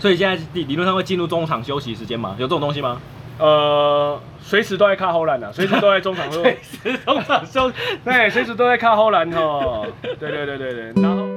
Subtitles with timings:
[0.00, 2.34] 所以现在理理论上会进入中场休息时间吗？
[2.38, 3.00] 有这种东西吗？
[3.38, 6.42] 呃，随时都在看后栏的，随时都在中场休，
[6.82, 7.70] 随时中场休，
[8.02, 9.86] 对，随时都在看后栏哦。
[10.02, 11.28] 对对对对对，然后。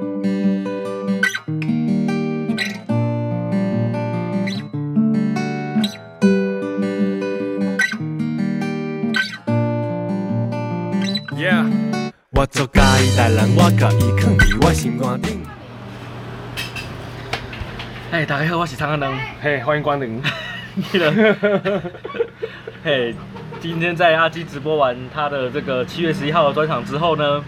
[11.36, 11.66] Yeah，
[12.30, 15.43] 我做家己代人，我甲伊囥伫我心肝顶。
[18.14, 19.12] 哎，大家好，我是苍阿能。
[19.42, 20.22] 嘿，欢迎光临。
[22.84, 23.14] 嘿，hey,
[23.58, 27.42] 今天在阿基直播完他的这个七月十一号的专场之后呢，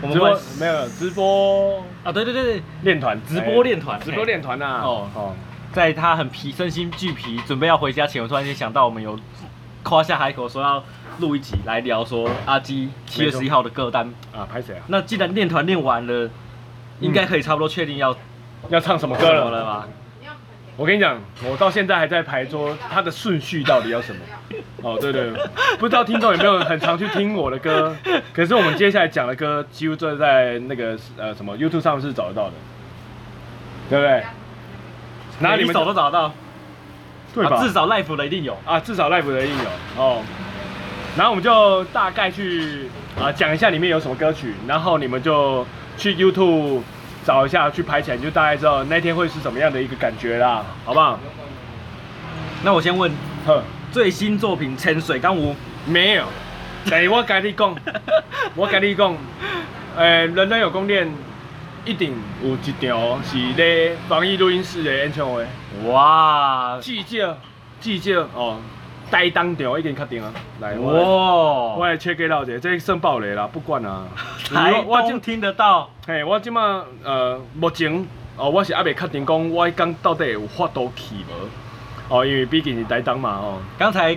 [0.00, 2.12] 我们会没有直播啊？
[2.12, 4.82] 对对对对，练团，直播练团，直播练团呐。
[4.84, 5.34] 哦哦，
[5.72, 9.18] 在他很疲，身心俱疲，准备要回家前，我突然间想到，我们有
[9.82, 10.84] 夸下海口说要
[11.18, 14.82] 录一集来聊说阿基七月十一号的歌单啊，拍谁啊？
[14.86, 16.30] 那既然练团练完了，
[17.00, 18.16] 应该可以差不多确定要、嗯、
[18.68, 19.88] 要唱什么歌了，了吧？
[20.76, 24.20] 我跟你讲，我到现在还在排桌它的顺序到底要什么。
[24.82, 25.30] 哦，对对，
[25.78, 27.94] 不知道听众有没有很常去听我的歌？
[28.32, 32.52] 可是我们接下来讲的歌，几乎都在那个呃什么 YouTube 上是找得到的，
[33.90, 34.24] 对不对？
[35.40, 36.34] 哪里找都找得到，
[37.34, 37.62] 对吧？
[37.62, 40.22] 至少 Live 的一定有啊，至少 Live 的一定有哦。
[41.16, 42.88] 然后我们就大概去
[43.20, 45.66] 啊讲一下里面有什么歌曲，然后你们就
[45.98, 46.80] 去 YouTube。
[47.24, 51.18] 找一下去拍起来，你就大概知道那天会是什么样的一个感觉啦，好不好？
[52.64, 53.10] 那我先问，
[53.46, 55.50] 呵，最新作品《潜水敢有》
[55.86, 56.24] 没有？
[56.90, 57.76] 等于我跟你讲，
[58.56, 59.16] 我跟你讲，
[59.96, 61.08] 诶、欸，人人有宫殿
[61.84, 65.46] 一定有一条是咧防疫录音室的演唱会。
[65.84, 67.36] 哇，至少
[67.80, 68.58] 至少哦。
[69.12, 70.90] 台东场已经确定了，来，哇，
[71.76, 74.06] 我来切给老者，这算暴雷啦，不管啊。
[74.48, 81.48] 台东听得到，嘿，我即马呃目前哦，我是还未确定讲我迄天到底有法度去无？
[82.08, 83.60] 哦，因为毕竟是台东嘛哦。
[83.78, 84.16] 刚才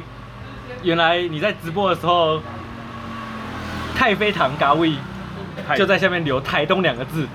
[0.81, 2.39] 原来你在直播的时候，
[3.97, 4.93] 太妃糖咖位
[5.75, 7.27] 就在下面留台东两个字。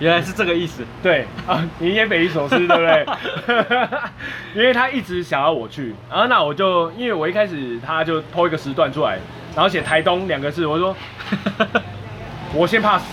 [0.00, 3.06] 原来是这个意思，对啊，你也匪夷所思，对不对？
[4.54, 9.18] 因为他一直想要我去，然后那我就，因为我一开始他就拖一个时段出来，
[9.54, 10.96] 然后写台东两个字，我说
[12.52, 13.04] 我先 pass，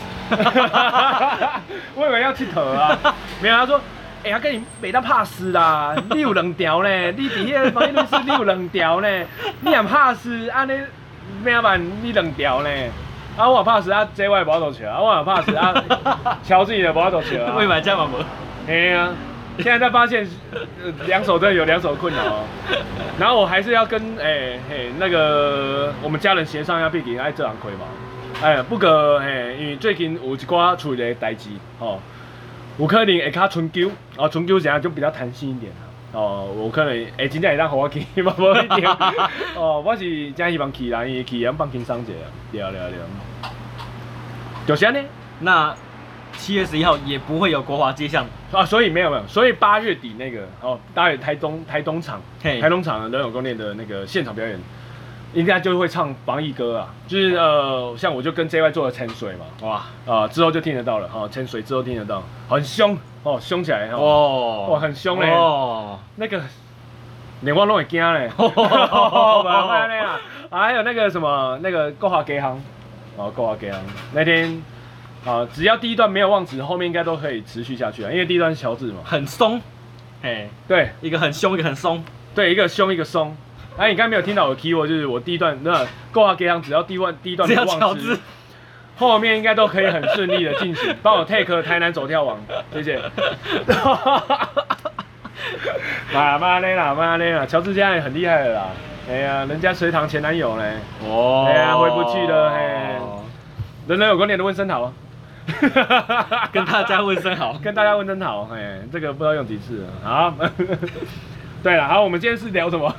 [1.95, 2.97] 我以为要去投啊，
[3.41, 3.77] 没有，他说，
[4.23, 9.07] 哎、欸，他跟你没得 pass 啦，你有两条呢，你底下防疫录音室你有两条呢，
[9.61, 10.73] 你也 pass，安尼
[11.43, 11.79] 咩办？
[12.01, 12.69] 你两条呢？
[13.41, 15.01] 啊，我怕死啊！J Y 不要走球啊！
[15.01, 15.73] 我怕死啊！
[16.43, 17.55] 乔 自己的不要走球啊！
[17.57, 18.19] 未买加码膜。
[18.67, 19.09] 哎呀，
[19.57, 20.29] 现在才发现，
[21.07, 22.43] 两手真的有两手困扰哦。
[23.17, 27.87] 然后我还是要跟哎嘿、那个我们家人协商一下，毕竟爱这行亏嘛。
[28.43, 31.97] 哎，不过嘿，因为最近有一寡处理的代志哦，
[32.77, 38.87] 有可能会较春秋哦，春秋这样就比较弹性一点啊哦，有可能会，真正会当和我去，嘛 无一定。
[39.55, 42.11] 哦，我是真希望去啦，因为去也放轻松一下，
[42.51, 42.97] 聊聊聊。
[44.71, 45.05] 就是安尼，
[45.41, 45.75] 那
[46.37, 48.25] 七月十一号也不会有国华街巷。
[48.53, 54.57] 啊，所以没有没有，所以八月底那个哦，八月台东台东场，台东场人有宫殿的那个现场表演，
[55.33, 59.73] 应该就会唱防疫歌啊，就是呃，像我就跟 JY 做了潜水嘛，哇。
[59.73, 66.41] 啊、呃，之后就听得到了哈，潜水之后听得到，很凶哦，凶起来哦，哇，很凶嘞，哦，那个
[67.41, 69.43] 连我都会惊嘞， 哦，
[70.49, 72.39] 还有那个什么那个国华街
[73.15, 73.25] 巷。
[73.25, 73.79] 哦，够啊，给啊！
[74.13, 74.61] 那天
[75.25, 79.61] 啊，只要第一段没有忘词，后面应该都可以持续下去啊，因为第一段是乔治嘛，很松，
[80.21, 83.35] 哎，对，一个很凶，一个很松，对，一个凶，一个松。
[83.77, 86.61] 哎、啊，你刚才没有听到我的 keyword，就是我第一段那够啊，给啊！
[86.63, 88.19] 只要第一段第一段没有忘词，
[88.97, 90.93] 后面应该都可以很顺利的进行。
[91.01, 92.37] 帮我 take 台南走跳王，
[92.73, 92.99] 谢谢。
[96.13, 98.67] 妈妈嘞啦，妈嘞啦，乔治现在很厉害了啦。
[99.09, 100.77] 哎呀，人家隋唐前男友嘞？
[101.03, 102.59] 哦，哎呀，回不去了嘿。
[103.87, 104.93] 人人有宫殿的问声好，
[106.53, 108.47] 跟大家问声好， 跟大家问声好。
[108.53, 109.87] 哎，这个不知道用几次了。
[110.03, 110.33] 好，
[111.63, 112.95] 对了，好，我们今天是聊什么？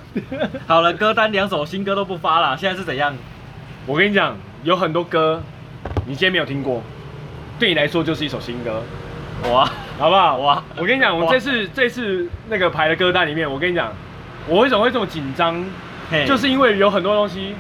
[0.67, 3.15] 好了，歌单两首新歌都不发了，现在是怎样？
[3.87, 5.41] 我跟你讲，有很多歌
[6.06, 6.82] 你今天没有听过，
[7.59, 8.82] 对你来说就是一首新歌。
[9.50, 9.65] 哇，
[9.99, 10.37] 好不好？
[10.38, 13.93] 哇，我跟你讲，我这次这次那个排的歌单里面，我跟你讲，
[14.49, 15.65] 我为什么会这么紧张？
[16.26, 17.55] 就是因为有很多东西，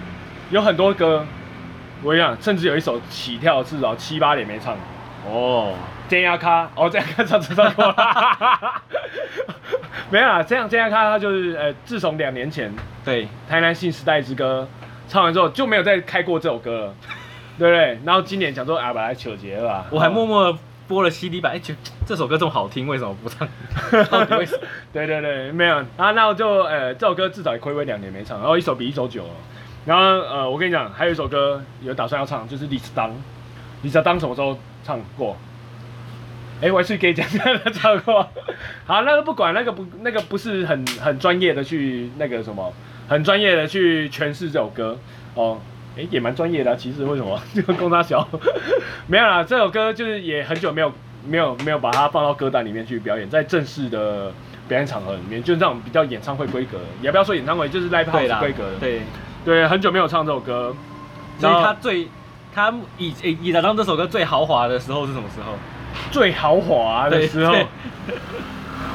[0.50, 1.24] 有很多歌，
[2.02, 4.76] 我跟你讲，甚至有一首起跳至少七八年没唱。
[5.26, 5.74] 哦，
[6.08, 8.82] 尖牙咖，哦，这样咖唱唱过了。
[10.10, 12.70] 没有啦，这样这样咖他就是，呃，自从两年前
[13.04, 14.68] 对台南新时代之歌
[15.08, 16.94] 唱完之后，就没有再开过这首歌了，
[17.58, 17.98] 对不对？
[18.04, 19.86] 然后今年想说啊，把它求结了吧。
[19.90, 20.58] 我还默默
[20.92, 23.48] 播了 CD 版，哎，觉得这首歌这么好听，为什么不唱？
[24.92, 29.30] 对对对，没有啊，那我就呃，这首歌至少也亏违两年没唱，然后一首比一首久了。
[29.86, 33.10] 然后呃，我跟你讲，还有一首歌有打算要唱，就是李斯当，
[33.80, 35.34] 李斯当什么时候唱过？
[36.60, 38.28] 哎，我还是可以讲的唱过。
[38.84, 42.70] 好，那个不管，那个不那个不是很很专业的去那个什么，
[43.08, 44.98] 很专业的去诠释这首歌
[45.34, 45.58] 哦。
[45.96, 48.26] 哎，也蛮专业的啊，其实为什么 这个公差小？
[49.06, 50.92] 没有啦，这首歌就是也很久没有
[51.26, 54.32] 没有没有把它放到歌单里面去表演，在正式的
[54.68, 58.76] 表演场合里面，就是这种比较演唱会规格，也不要说演唱会，就是 live house 规格的。
[58.80, 59.02] 对
[59.44, 60.74] 对，很久没有唱这首歌。
[61.38, 62.08] 所以他最
[62.54, 65.54] 他以以以当这首歌最豪华的时候是什么时候？
[66.10, 67.54] 最豪华的时候。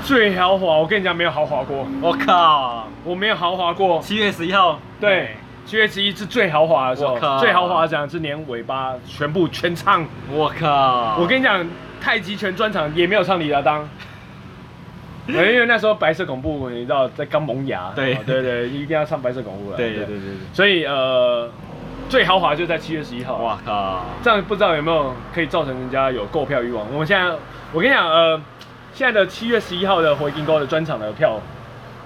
[0.04, 1.86] 最豪华，我跟你讲，没有豪华过。
[2.02, 4.00] 我靠，我没有豪华过。
[4.00, 5.36] 七月十一号，对。
[5.68, 10.08] 七月十一是最豪华的时候，最豪华的讲是连尾巴全部全唱。
[10.32, 11.18] 我靠！
[11.20, 11.68] 我跟你讲，
[12.00, 13.86] 太极拳专场也没有唱李亚当，
[15.28, 17.92] 因为那时候白色恐怖你知道在刚萌芽。
[17.94, 19.76] 对对对，一定要唱白色恐怖了。
[19.76, 20.22] 对对对对。
[20.54, 21.50] 所以呃，
[22.08, 23.36] 最豪华就在七月十一号。
[23.40, 24.06] 哇靠！
[24.24, 26.88] 这样不知道有没有可以造成人家有购票欲望？
[26.94, 27.30] 我们现在，
[27.74, 28.42] 我跟你讲，呃，
[28.94, 31.38] 现在的七月十一号的回金沟的专场的票，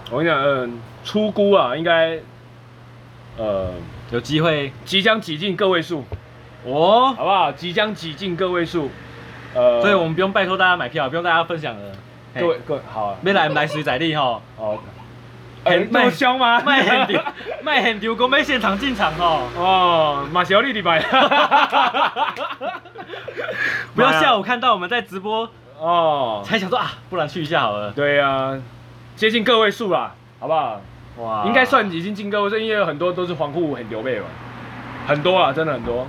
[0.09, 2.17] 我跟你讲，嗯，出估啊，应该。
[3.41, 3.71] 呃，
[4.11, 6.05] 有机会即将挤进个位数，
[6.63, 7.51] 哦，好不好？
[7.51, 8.91] 即将挤进个位数，
[9.55, 11.91] 呃，所以我们不用拜托大家买票，不用大家分享了。
[12.39, 14.77] 各位各位好啊，没来来水仔力哈，哦，
[15.65, 16.61] 很卖香吗？
[16.61, 17.19] 卖很丢，
[17.63, 19.49] 卖很丢，我们现场进场哦。
[19.57, 21.01] 哦，马小丽礼拜，
[23.95, 25.49] 不要下午看到我们在直播
[25.79, 27.91] 哦，才想说啊，不然去一下好了。
[27.91, 28.61] 对呀，
[29.15, 30.79] 接近个位数啦，好不好？
[31.17, 34.25] 哇，应该算已经进个位数，因为有很多都是黄户很牛背嘛，
[35.07, 36.07] 很多啊，真的很多。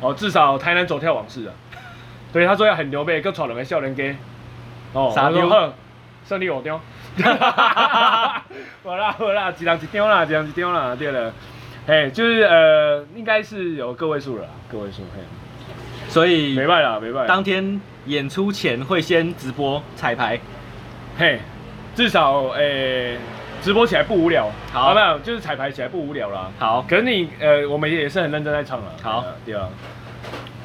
[0.00, 1.52] 哦，至少台南走跳往事啊，
[2.32, 4.14] 对，他说要很牛背，跟闯两个笑人给。
[4.92, 5.72] 哦，啥牛贺，
[6.26, 6.76] 胜利我丢。
[7.22, 8.44] 哈哈哈哈哈！
[8.82, 11.32] 好啦好啦，一人一张啦，一人一张啦，对了。
[11.86, 15.22] 哎，就是呃，应该是有个位数了，个位数嘿。
[16.08, 17.28] 所以没办法，没办法。
[17.28, 20.38] 当天演出前会先直播彩排，
[21.16, 21.40] 嘿，
[21.94, 23.16] 至少诶。
[23.64, 26.50] 直播起来不无聊，好，没有，就是彩排起来不无聊啦。
[26.58, 28.92] 好，可是你呃，我们也是很认真在唱了。
[29.02, 29.66] 好，对啊，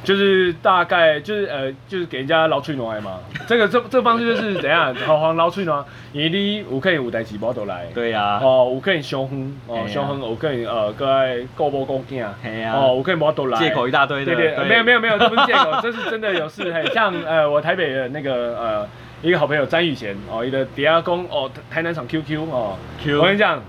[0.04, 3.20] 就是大概就是呃，就是给人家捞吹暖嘛。
[3.48, 5.82] 这个这这方式就是怎样， 好好捞吹暖，
[6.12, 7.86] 你你我可以舞台直播都来。
[7.96, 8.38] 对呀。
[8.44, 12.28] 哦，我可以相哼，哦，相哼，我可以呃，各位购物购件。
[12.74, 13.58] 哦，我可以摩都来。
[13.58, 14.26] 借口一大堆。
[14.26, 16.74] 对对，没有没有没有，这不是借口，这是真的有事。
[16.74, 18.88] 嘿像呃，我台北的那个呃。
[19.22, 23.62] 一个好朋友詹宇贤哦，一个底下公哦，台南场 QQ 哦，Q，我跟你讲，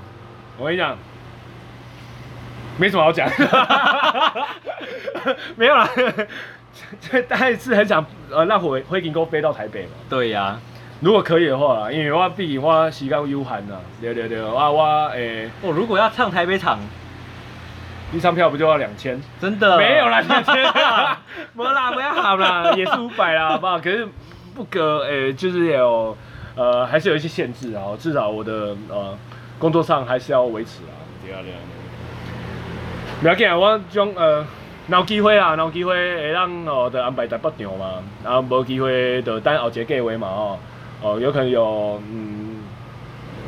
[0.56, 0.97] 我跟你讲，
[2.79, 3.29] 没什么好讲，
[5.56, 5.88] 没有啦，
[7.00, 9.91] 这 但是很想呃让回回金沟飞到台北嘛？
[10.08, 10.61] 对呀、啊，
[11.00, 16.79] 如果可以的话，因为我毕竟我时间有限呐，对对对，我我诶，我、哦、如果要唱台北场，
[18.12, 19.20] 一张票不就要两千？
[19.41, 19.76] 真的？
[19.76, 20.55] 没有啦，两千，
[21.55, 23.81] 没啦，不要好啦，也是五百啦，好不好？
[23.81, 24.06] 可是。
[24.55, 26.17] 不隔诶、就是有
[26.55, 27.85] 呃，还是有一些限制啊。
[27.99, 29.17] 至少我的呃
[29.58, 30.94] 工作上还是要维持啊。
[31.25, 31.58] 对啊对啊。
[33.23, 34.44] 不要紧啊，我将呃，
[34.88, 38.02] 有机会啊，有机会会让哦，的安排在北场嘛。
[38.25, 40.58] 然后无机会就等后一个计划嘛哦。
[41.02, 42.62] 哦，有可能有嗯，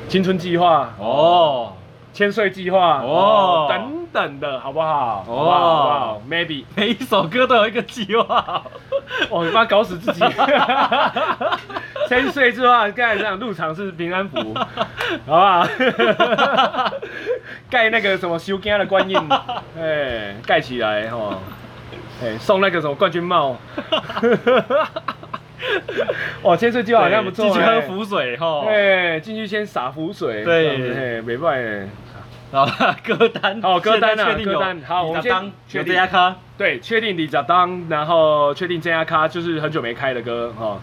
[0.09, 1.73] 青春计划哦。
[2.13, 5.25] 千岁计划哦，等等的好不好？
[5.27, 8.63] 哦，好不好？Maybe 每一首歌都有一个计划，
[9.31, 10.21] 哦，你不要搞死自己。
[12.09, 14.53] 千岁计划盖这样入场是平安符，
[15.27, 15.67] 好不好？
[17.71, 19.17] 盖那个什么修家的观音，
[19.79, 21.39] 哎，盖起来哈，
[22.23, 23.57] 哎，送那个什么冠军帽。
[26.43, 31.55] 哦，千岁计划好像不错，进去喝浮水哈，哎，进去先洒浮水，对，没办
[31.87, 31.89] 法。
[32.53, 32.67] 好，
[33.03, 35.97] 歌单，好歌单啊，歌单，好，我们先确定。
[36.07, 40.79] 咖，对，确定李泽当，然后确定真亚咖，就是很久没开的歌哈，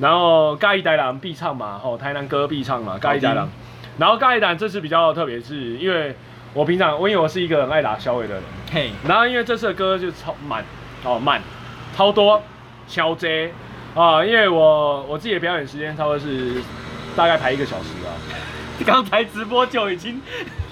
[0.00, 3.48] 然后嘉义台人必唱嘛，吼，台南歌必唱嘛，嘉义台人，
[3.96, 6.14] 然后嘉义台人这次比较特别，是因为
[6.52, 10.62] 我平常，我因为我是一个很爱打小尾的人，嘿，然后因为这次的歌就超慢，
[11.04, 11.40] 哦慢，
[11.96, 12.42] 超多，
[12.86, 13.50] 超 J，
[13.94, 16.60] 啊，因为我我自己的表演时间差不多是
[17.16, 18.12] 大概排一个小时啊，
[18.84, 20.20] 刚才直播就已经。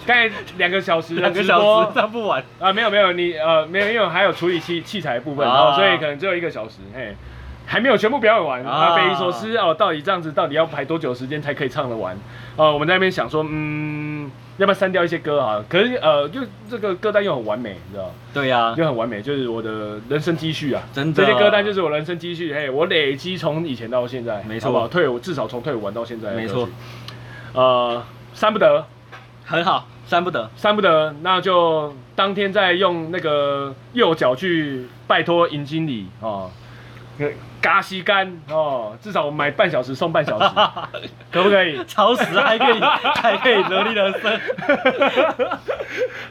[0.06, 2.72] 刚才两个小时，两个小时唱不完啊！
[2.72, 7.14] 没有没有，你呃没有，因为还有处理器器材部分，然后所以可能只有一个小时，嘿，
[7.66, 12.16] 还没有全部表演完啊，匪夷所思哦，到底这样子到底要排多久时间才可以唱得完？
[12.56, 14.30] 呃，我们在那边想说，嗯。
[14.58, 15.64] 要不要删掉一些歌啊？
[15.66, 16.38] 可是呃，就
[16.70, 18.12] 这个歌单又很完美，你知道？
[18.34, 20.82] 对呀、啊，就很完美，就是我的人生积蓄啊！
[20.92, 22.52] 真的，这些歌单就是我人生积蓄。
[22.52, 26.68] 嘿，我累积从以前到现在，没错，退伍至少从退伍玩到现在，没错。
[27.54, 28.04] 呃，
[28.34, 28.84] 删不得，
[29.44, 36.50] 很好，三不得，三不得，那就当天再用那个右脚去拜托尹经理哦。
[37.60, 40.54] 嘎西干哦，至少我买半小时送半小时，
[41.30, 41.78] 可不可以？
[41.84, 42.80] 超时还可以，
[43.20, 44.40] 还可以努力的升。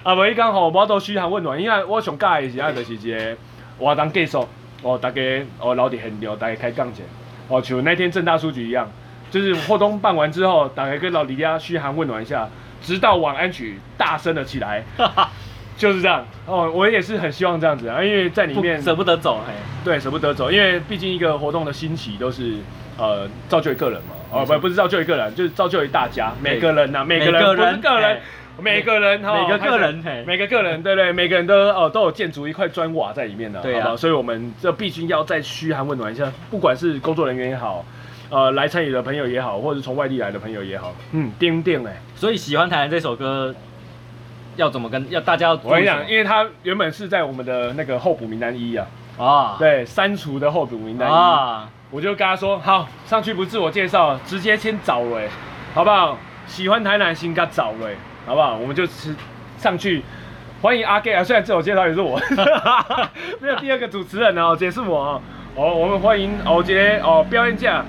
[0.03, 3.37] 啊，无伊讲吼，我都嘘寒问暖，因为我想介的是啊，就是一个
[3.79, 4.45] 活动结束，
[4.81, 5.21] 哦，大家
[5.59, 7.03] 哦留伫现场，大家开杠起，
[7.47, 8.89] 哦，像那天正大书局一样，
[9.29, 12.49] 就是活动办完之后，大家跟老李家嘘寒问暖一下，
[12.81, 14.83] 直到晚安曲大声了起来。
[15.77, 16.23] 就是这样。
[16.45, 22.57] 哦，我也是很希望这样子啊，因为在里面舍不得走，嘿，对，舍不得走，因为毕竟一个活动的兴起都是
[22.99, 28.21] 呃造就一个人嘛，哦不不是造就一个人，就是造就一大家，每个人呐，每个人不是个人，
[28.59, 29.95] 每个人哈，每个个人，
[30.27, 37.83] 每个个人，对对，每个人都哦都有建筑一块砖瓦在里面的，对啊，所以我们这必须要再嘘寒问暖一下，不管是工作人员也好，
[38.31, 43.53] 呃来参与的朋友也好，或者是从外地来的朋友也好，嗯，叮叮哎，所以喜欢台南这首歌。
[44.57, 45.53] 要怎么跟要大家要？
[45.63, 48.85] 我跟你讲，因为他原本是在我们的那个候补名单一啊，
[49.17, 55.21] 啊，对，删除的候补名单一，啊，我就跟他说，好，上去不自我介绍，直接先找了，
[55.73, 56.17] 好不好？
[56.47, 57.89] 喜欢台南先给他找了，
[58.25, 58.57] 好不好？
[58.57, 59.15] 我们就吃
[59.57, 60.03] 上去，
[60.61, 62.19] 欢迎阿 Gay 啊，虽然自我介绍也是我，
[63.39, 65.21] 没有第二个主持人哦，也是我哦，
[65.55, 67.85] 哦，我们欢迎欧杰哦，表演家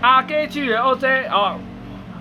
[0.00, 1.56] 阿 Gay 去的欧杰哦。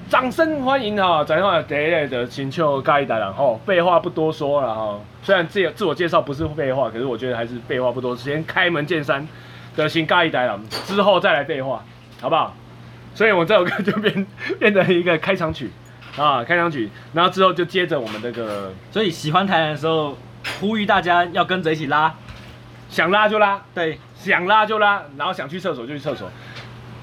[0.10, 1.22] 掌声欢迎哈！
[1.24, 4.98] 咱话第一个就请求嘉义大人吼，废话不多说了哈。
[5.22, 9.28] 虽然自自我介绍不是废话，可是我觉得还是废话不多，先开门见山
[9.76, 11.84] 的请嘉义大人，之后再来废话，
[12.22, 12.56] 好不好？
[13.14, 14.26] 所以我这首歌就变
[14.58, 15.70] 变成一个开场曲
[16.16, 20.18] 啊，开场曲，然后之后就接着我们这个，所以喜欢台南的时候，
[20.62, 22.16] 呼吁大家要跟着一起拉，
[22.90, 26.30] 想拉就拉，对，想拉就拉，然后想去厕所就去厕所。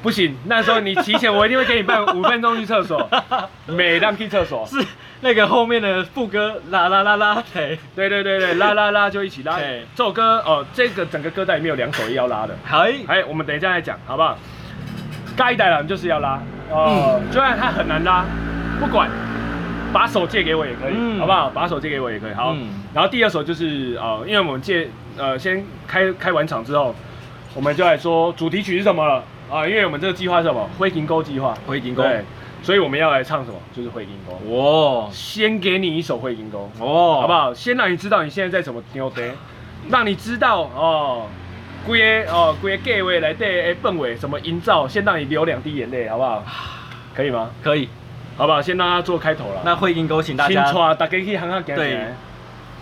[0.05, 3.09] 不行，那时候你提前，我一定会给你办 五分钟去厕所，
[3.67, 4.77] 每当去厕所 是
[5.23, 9.59] 那个后面的副歌啦啦啦啦，对对对啦啦啦就一起拉。
[9.59, 14.37] 这首歌哦，这个整个歌单里面有两首要拉的，好，哎，我们等一下再讲，好不好？
[15.39, 16.39] 嘉义台人就是要拉
[16.71, 18.27] 哦，就算他很难拉，
[18.79, 19.09] 不管，
[19.91, 21.49] 把手借给我也可以，好不好？
[21.49, 22.55] 把手借给我也可以，好。
[22.93, 26.95] 然后第二首就是哦，因为我们借呃先开开完场之后，
[27.55, 29.25] 我们就来说主题曲是什么了。
[29.51, 30.69] 啊，因为我们这个计划是什么？
[30.79, 31.57] 灰金沟计划。
[31.67, 32.03] 灰金沟。
[32.03, 32.25] 对，
[32.63, 33.59] 所以我们要来唱什么？
[33.77, 34.33] 就是灰金沟。
[34.55, 35.09] 哇！
[35.13, 36.71] 先给你一首灰金沟。
[36.81, 37.53] 哦，好不好？
[37.53, 39.31] 先让你知道你现在在什么牛堆，
[39.91, 41.27] 让你知道哦，
[41.87, 46.43] 规个哦，规个计划来对氛围什么营造，先让你流两滴眼泪，好不好？
[47.15, 47.51] 可以吗？
[47.63, 47.89] 可以，
[48.37, 48.63] 好不好？
[48.63, 49.61] 先让他做开头了。
[49.65, 50.65] 那灰金沟，请大家。
[50.65, 51.77] 请大家去行行行。
[51.77, 52.07] 对。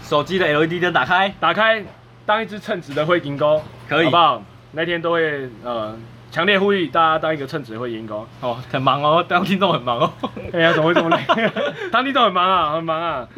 [0.04, 1.82] 手机的 LED 灯打开，打开，
[2.24, 4.42] 当一只称职的灰金沟，可以，好不好？
[4.72, 5.96] 那天都会呃。
[6.32, 10.10] 强烈呼吁大家当一个称职的灰金沟哦，很忙哦，当听众很忙哦。
[10.54, 11.22] 哎呀，怎么会这么累？
[11.92, 13.28] 当听众很忙啊，很忙啊。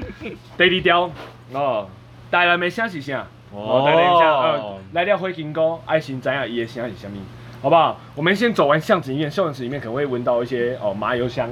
[0.57, 1.11] Daily 雕
[1.53, 1.89] 哦，
[2.31, 3.27] 带来没声是啥？
[3.53, 6.49] 哦，带来一下，呃，来掉灰金沟，爱心怎样？
[6.49, 7.19] 伊的声是啥物？
[7.61, 7.99] 好不好？
[8.15, 11.51] 我们先走完巷子里面，巷子里面可能会闻到一些哦麻油香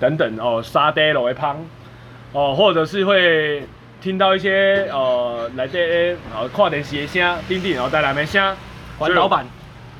[0.00, 1.56] 等等哦沙爹肉的香
[2.32, 3.62] 哦，或者是会
[4.00, 8.56] 听到一些呃来电哦看电视的声，叮叮，然后带来没声？
[8.98, 9.44] 关老板，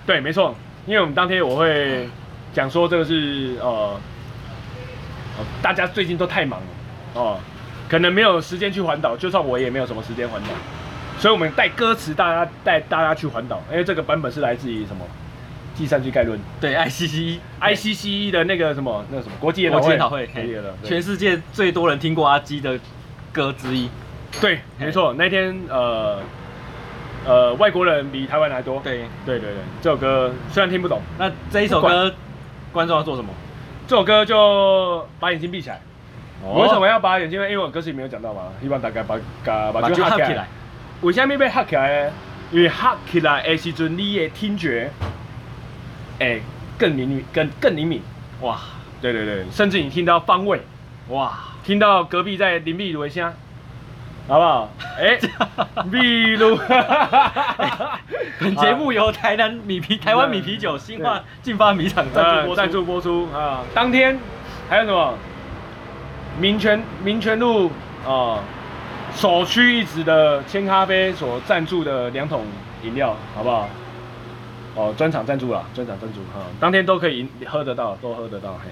[0.06, 0.54] 对，没错。
[0.90, 2.08] 因为我们当天我会
[2.52, 3.96] 讲说这个是呃，
[5.62, 6.66] 大家最近都太忙了
[7.14, 7.38] 哦，
[7.88, 10.48] 可能没有时间去环岛，就算我也没有什么时间环岛，
[11.16, 13.62] 所以我们带歌词，大家带大家去环岛。
[13.70, 15.06] 因为这个版本是来自于什么？
[15.76, 16.36] 计算机概论？
[16.60, 19.96] 对，ICCICCE 的那个什么，那个什么国际研讨会？
[19.96, 20.28] 讨会，
[20.82, 22.76] 全世界最多人听过阿基的
[23.32, 23.88] 歌之一。
[24.40, 26.18] 对，没错，那天呃。
[27.26, 28.80] 呃，外国人比台湾人还多。
[28.82, 32.12] 对，对对对，这首歌虽然听不懂，那这一首歌
[32.72, 33.28] 观众要做什么？
[33.86, 35.80] 这首歌就把眼睛闭起来。
[36.54, 37.38] 为什么要把眼睛？
[37.42, 40.46] 因为我歌词里没有讲到嘛，希望大家把把把就合起来。
[41.02, 42.12] 为什么被合起来呢？
[42.50, 44.90] 因为合起来的时阵，你的听觉
[46.18, 46.40] 哎
[46.78, 48.00] 更灵敏，更更灵敏。
[48.40, 48.58] 哇，
[49.02, 50.60] 对对对，甚至你听到方位，
[51.08, 53.30] 哇，听到隔壁在林立如的声。
[54.30, 54.68] 好不好？
[54.96, 55.20] 哎、欸，
[55.90, 56.56] 秘鲁。
[58.38, 62.84] 本节目由台南米啤、台湾米啤酒、新化进发米厂赞助播出。
[62.84, 63.62] 播出啊！
[63.74, 64.16] 当天
[64.68, 65.14] 还有什么？
[66.38, 67.72] 民权民权路
[68.06, 68.38] 啊，
[69.12, 72.44] 首屈一指的千咖啡所赞助的两桶
[72.84, 73.68] 饮料，好不好？
[74.76, 78.70] 哦，专场赞助啦，专场赞助哈，当天都可以喝得到，都喝得到嘿，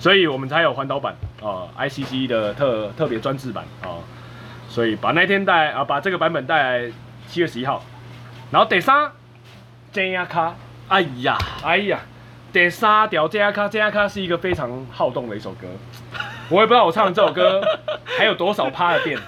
[0.00, 4.00] 所以我们才有环岛版哦，ICC 的特特别专制版哦，
[4.70, 6.92] 所以把那天带啊，把这个版本带来
[7.26, 7.82] 七月十一号，
[8.52, 9.10] 然后第三，
[9.90, 10.54] 真亚卡，
[10.86, 11.98] 哎呀，哎呀，
[12.52, 15.66] 第三条真亚卡，真亚卡是一个非常好动的一首歌。
[16.48, 17.60] 我也不知道我唱的这首歌
[18.16, 19.18] 还有多少趴的电，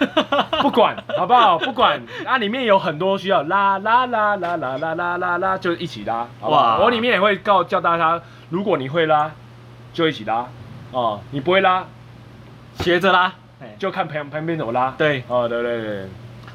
[0.63, 1.59] 不管好不好？
[1.59, 2.01] 不管。
[2.25, 6.79] 啊，里面有很多需要拉拉拉拉拉拉拉拉拉，就一起拉，好不好？
[6.79, 8.21] 我里面也会告叫大家，
[8.51, 9.33] 如果你会拉，
[9.93, 10.47] 就一起拉。
[10.93, 11.85] 哦；你不会拉，
[12.79, 13.33] 学着拉，
[13.79, 14.95] 就看旁旁边怎么拉。
[14.97, 16.07] 对，哦，对对对，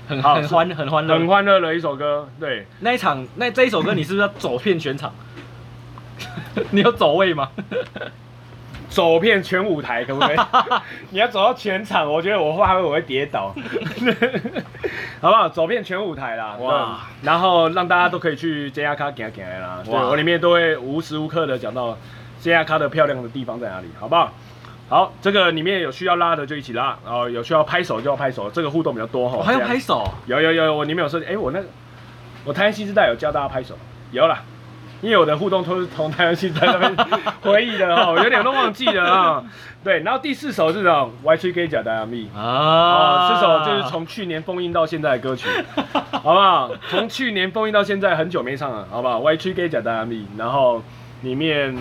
[0.08, 2.28] 很很欢很欢乐，很欢乐的一首歌。
[2.40, 5.14] 对，那一场那这一首歌 你是不是要走遍全场？
[6.72, 7.50] 你有走位吗？
[8.90, 10.38] 走遍全舞台可不可以？
[11.12, 13.54] 你要走到全场，我觉得我怕会我会跌倒，
[15.22, 15.48] 好不好？
[15.50, 17.02] 走遍全舞台啦，哇！
[17.22, 21.96] 然后让大家都可以去 JR 卡行行啦，对，我里面都会无时无刻的讲到
[22.42, 24.34] JR 卡的漂亮的地方在哪里，好不好？
[24.90, 29.44] 好，这个里面有需要拉的就一起拉，然后有需要拍手就要拍手，这个互动比较多哈。
[29.44, 30.04] 还要拍手？
[30.26, 31.68] 有有有，我里面有设计，哎，我那个
[32.46, 33.78] 我台湾新时代有教大家拍手，
[34.12, 34.42] 有啦。
[35.00, 37.08] 因为我的互动都是从台湾新在那边
[37.42, 39.44] 回忆的哈， 有点都忘记了啊。
[39.84, 45.48] 对，然后第四首是这种 Y2K 假 Diamond 啊，这首就是从去年封印到现在的歌曲，
[46.10, 46.72] 好不好？
[46.90, 50.82] 从去年封印到现在很久没唱了，好不好？Y2K 假 Diamond，然后
[51.22, 51.78] 里面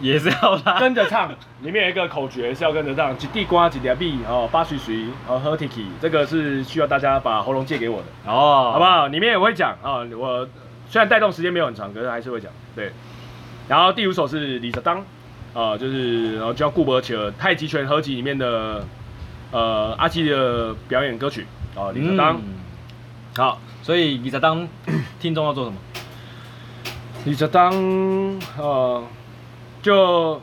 [0.00, 1.30] 也是要跟着唱，
[1.62, 9.06] 里面有一个口诀是要跟着唱，几地瓜几条币哦，八水水哦，喝 Tiki，这个是需要大家把喉咙借给我的哦，好不好？
[9.06, 10.48] 里面也会讲啊，我。
[10.86, 12.52] 虽然带动时间没有很长，可是还是会讲。
[12.76, 12.92] 对，
[13.66, 18.86] 然后第五首是李泽当，啊、呃，就是然后叫顾伯乔太极拳合集里面的
[19.50, 22.36] 呃阿基的表演歌曲啊，李泽当。
[22.36, 22.42] 嗯、
[23.34, 24.68] 好，所以李泽当
[25.18, 25.76] 听众要做什么？
[27.24, 27.72] 李泽当
[28.58, 29.02] 呃，
[29.84, 30.40] 就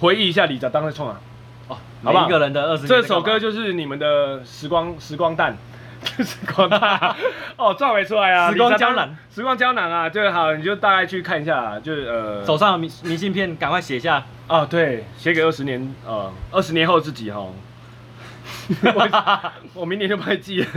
[0.00, 1.20] 回忆一下李泽当时创啊，
[1.68, 2.88] 哦，好吧，每一个人的二十。
[2.88, 5.56] 这首歌就是你们的时光时光弹。
[6.04, 7.14] 时光蛋
[7.56, 8.50] 哦，撞没出来啊！
[8.50, 17.46] 时光胶囊，时光胶囊啊，就好，你就大概去看一下，就是呃，手上的明明信片，赶快写下哦，对，写给二十年呃，二十年后自己哈。
[18.82, 20.68] 我我明年就不会记了，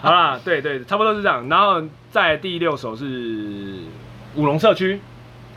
[0.00, 1.48] 好啦，对对，差不多是这样。
[1.48, 3.80] 然后在第六首是
[4.36, 5.00] 五龙社区，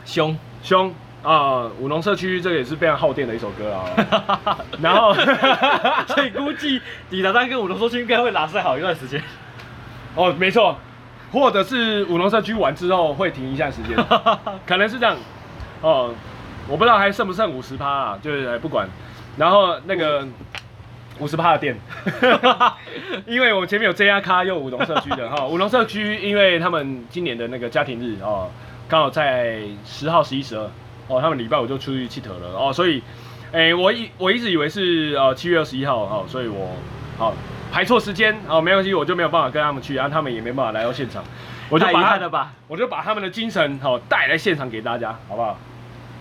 [0.04, 0.92] 凶凶。
[1.22, 4.58] 啊，五龙社区这个也是非常耗电的一首歌啊。
[4.82, 5.14] 然后，
[6.14, 9.22] 所以估计抵达丹跟五龙社区应该会拉塞好一段时间。
[10.16, 10.76] 哦，没错，
[11.32, 13.96] 或者是五龙社区完之后会停一下时间，
[14.66, 15.16] 可能是这样。
[15.80, 16.12] 哦，
[16.68, 18.88] 我不知道还剩不剩五十趴啊，就是不管。
[19.36, 20.26] 然后那个
[21.18, 21.76] 五十趴的电，
[23.26, 28.50] 因为我前面有 JR 卡又五龙社区的哈，五龙社区因为他们今年的那个家庭日哦，
[28.88, 30.68] 刚好在十号、十一、十二。
[31.12, 33.02] 哦，他们礼拜五就出去气头了哦，所以，
[33.52, 36.74] 哎、欸，我一我一直以为是呃七月二十一号哦，所以我
[37.18, 37.34] 好
[37.70, 41.22] 排错时间哦，没关系，我就没有办法跟他们去，然、啊、后他们也没办法来到现场，
[41.68, 45.58] 我就把他的吧，我就把他们的精神好带来现场给大家，好不好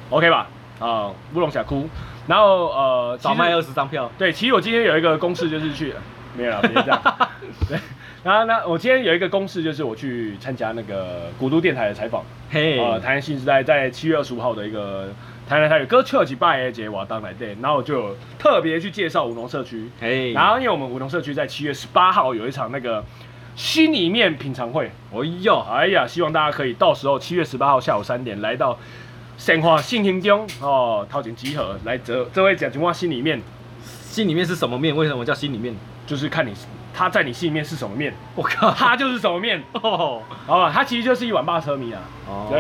[0.09, 0.47] ？OK 吧？
[0.79, 1.87] 啊，乌龙峡谷，
[2.27, 5.93] 然后呃，少卖二十张票，对，其实我今天有一个公式就是去，
[6.35, 7.01] 没有了，别这样，
[7.69, 7.77] 对。
[8.23, 12.23] 然后呢，我今天有一个公事，就是我去参加那个古都电台的采访。
[12.51, 15.09] 嘿，呃，台湾新时代在七月二十五号的一个
[15.49, 19.89] 台南台语歌曲拜节，我要当来对，然后我就特别去介绍五龙社区。
[19.99, 23.03] 嘿，然后因为我们五龙社区在七月十八号有一场那个
[23.55, 24.91] 心里面品尝会。
[25.09, 28.77] 哦哟，哎呀，希望大家可以到时候七月十八号下午三点来到
[29.35, 33.41] 鲜花信厅中哦，掏钱集合来这这位讲情话心里面，
[33.81, 34.95] 心里面是什么面？
[34.95, 35.75] 为什么叫心里面？
[36.05, 36.53] 就是看你。
[36.93, 38.13] 他在你心里面是什么面？
[38.35, 42.01] 我靠，他就是什么面 哦，好吧，他其实就是一碗霸车米啊。
[42.27, 42.59] 哦，对，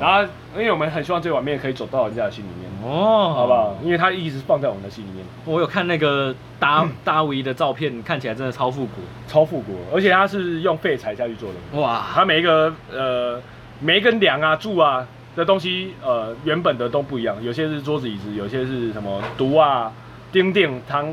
[0.00, 0.22] 然后
[0.54, 3.76] 因为我们很希望这碗面可以走到人家的心里面哦，好不好？
[3.82, 5.24] 因为他一直放在我们的心里面。
[5.44, 11.80] 我有看那个大 大维的照片，看起来真的超复古，超复古，而且他是用废材下去做的。
[11.80, 13.40] 哇，他每一个呃
[13.80, 19.92] 每一根梁啊柱啊的东西呃原本的都不一样，有些是桌子椅子，有些是什么毒啊
[20.30, 21.12] 钉钉汤。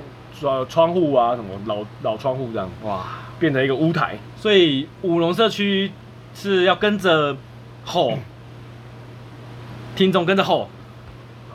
[0.70, 3.06] 窗户啊，什么老老窗户这样，哇，
[3.40, 4.18] 变成一个屋台。
[4.36, 5.92] 所以五龙社区
[6.34, 7.36] 是要跟着
[7.84, 8.20] 吼，嗯、
[9.96, 10.70] 听众跟着吼，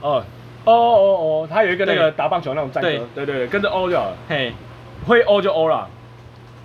[0.00, 0.24] 哦
[0.64, 3.24] 哦哦哦，他有一个那个打棒球那种战歌，对。
[3.24, 4.52] 对对，跟着哦就好了，嘿，
[5.06, 5.88] 会哦就哦了，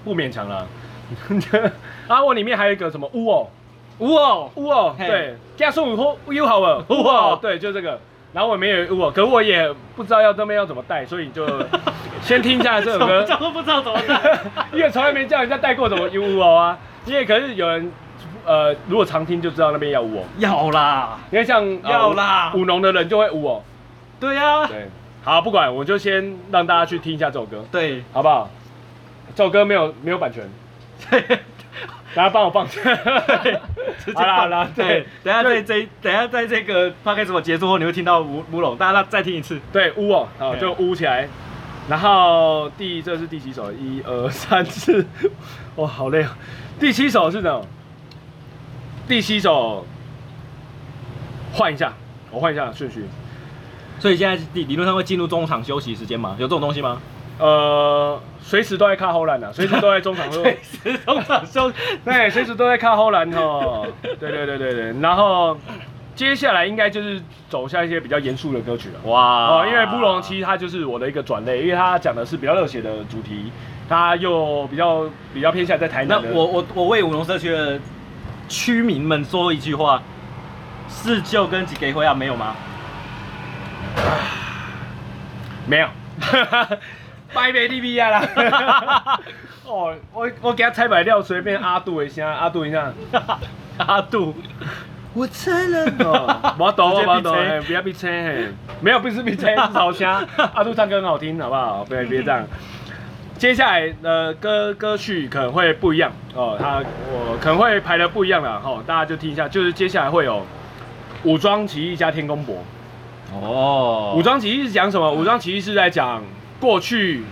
[0.04, 0.68] 不勉强了。
[2.08, 3.48] 啊，我里面还有一个什么乌哦，
[4.00, 4.50] 乌哦。
[4.56, 8.00] 乌哦，对，加速五后又好了，乌哦，对，就这个。
[8.34, 11.46] 然后我没有我，可我也不知道要这边要怎么带，所以就
[12.28, 13.22] 先听一下这首歌。
[13.54, 14.40] 不知道怎么带，
[14.74, 16.78] 因为从来没叫人家带过什么 U 哦啊。
[17.06, 17.90] 因为可是有人
[18.46, 20.24] 呃，如果常听就知道那边要乌哦。
[20.38, 23.64] 要啦，因为像要啦，舞农的人就会舞哦。
[24.20, 24.68] 对呀。
[24.68, 24.90] 对。
[25.24, 27.64] 好，不管，我就先让大家去听一下这首歌。
[27.72, 28.50] 对，好不好？
[29.34, 30.44] 这首歌没有没有版权。
[32.16, 32.66] 大家帮我放。
[34.16, 39.60] 好啦好啦，对，等下在这等下在这个 podcast 我结束后，你会听到乌乌龙，大家再听一次。
[39.72, 41.28] 对，乌哦，好，就乌起来。
[41.90, 43.72] 然后第这是第几首？
[43.72, 45.06] 一二三四，
[45.78, 46.38] 哇，好累啊！
[46.80, 47.66] 第七首是什么？
[49.08, 49.86] 第七首
[51.54, 51.94] 换一下，
[52.30, 53.06] 我换一下顺序。
[54.00, 56.36] 所以现在理理论上会进入中场休息时间吗？
[56.38, 57.02] 有这种东西吗？
[57.40, 60.30] 呃，随时都在卡后栏的，随时都在中场。
[60.32, 61.72] 随时中场休，
[62.04, 63.88] 对，随时都在卡后栏哦。
[64.02, 65.58] 对对对对对，然后。
[66.18, 69.00] 接下来应该就是走向一些比较严肃的歌曲了。
[69.04, 73.52] 哇，哦，因为乌龙其实它就是我的一个转类，因为它讲的是比较热血的主题，
[73.88, 76.20] 它又比较比较偏向在台南。
[76.24, 77.80] 那我我我为五龙社区的
[78.50, 80.02] 区民们说一句话：
[80.88, 82.16] 四旧跟几给回啊？
[82.16, 82.56] 没有吗？
[85.68, 85.88] 没有。
[87.32, 89.20] 拜拜 T V 啊啦。
[89.68, 92.92] 哦，我我给他拆白料，随便阿杜一下，阿杜一下，
[93.78, 94.34] 阿杜。
[95.18, 98.48] 我猜了哦， 我懂，我懂，不要被猜嘿，
[98.82, 100.08] 没有，不是被猜，是吵声。
[100.54, 101.84] 阿杜唱歌很好听，好不好？
[101.90, 102.46] 别别这样。
[103.36, 109.48] 接下来的歌歌曲可能会不一样哦，他我可能会排的不一样了哈，大家就听一下。
[109.48, 110.46] 就是接下来会有
[111.24, 112.64] 武装起义加天公博
[113.34, 114.14] 哦。
[114.16, 115.12] 武装起义是讲什么？
[115.12, 116.24] 武装起义是在讲
[116.60, 117.24] 过去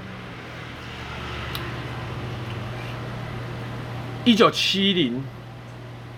[4.24, 5.24] 一九七零。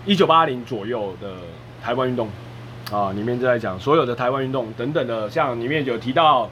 [0.05, 1.27] 一九八零左右的
[1.87, 2.27] 台湾运动
[2.91, 6.49] 啊，里面就在讲所有的台湾运动等等的，像里面有提到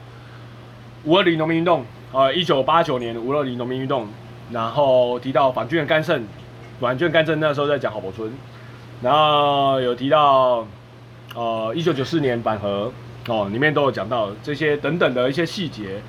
[1.04, 4.08] 五二零农民运动啊，一九八九年五二零农民运动，
[4.50, 6.26] 然后提到反军的干胜，
[6.80, 8.32] 反军干胜那时候在讲郝柏村，
[9.02, 10.66] 然后有提到
[11.34, 12.90] 呃一九九四年板河
[13.28, 16.00] 哦，里面都有讲到这些等等的一些细节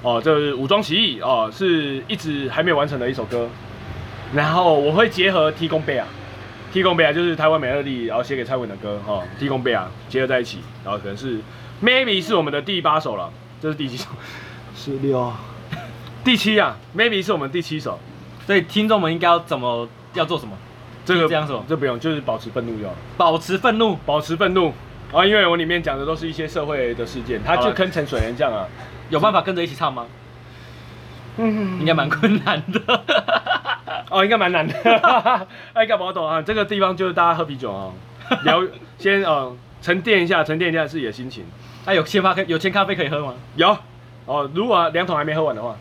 [0.00, 3.46] 哦，这是武装起义哦，是一直还没完成的一首歌，
[4.32, 6.08] 然后我会结合提供贝啊。
[6.72, 9.22] 提供贝啊，就是台湾美乐蒂，然后写给蔡文的歌哈。
[9.38, 11.40] 提供贝啊，结合在一起，然后可能是
[11.82, 13.30] maybe 是我们的第八首了，
[13.60, 14.06] 这是第几首？
[14.74, 15.32] 十六，
[16.24, 17.98] 第七啊，maybe 是我们第七首。
[18.46, 20.56] 所以听众们应该要怎么要做什么？
[21.04, 22.94] 这个这样说，这不用，就是保持愤怒就好。
[23.16, 24.72] 保持愤怒，保持愤怒
[25.12, 25.24] 啊！
[25.24, 28.66] 因为我里面讲的都是一些社会的事件，他就跟陈水人这样啊，
[29.08, 30.06] 有办法跟着一起唱吗？
[31.36, 33.04] 嗯，应该蛮困难的。
[34.10, 34.74] 哦，应该蛮难的。
[35.72, 36.42] 哎，干嘛我懂啊？
[36.42, 37.92] 这个地方就是大家喝啤酒啊，
[38.44, 38.62] 聊
[38.98, 41.44] 先呃沉淀一下，沉淀一下自己的心情。
[41.86, 43.34] 哎，有鲜咖啡，有鲜咖啡可以喝吗？
[43.56, 43.76] 有。
[44.26, 45.74] 哦，如果两桶还没喝完的话，